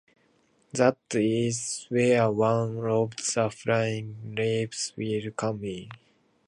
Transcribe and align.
That 0.73 0.97
is 1.11 1.85
where 1.89 2.31
one 2.31 2.79
of 2.87 3.11
the 3.17 3.51
flying 3.51 4.33
leaps 4.35 4.93
will 4.97 5.29
come 5.33 5.63
in. 5.63 5.89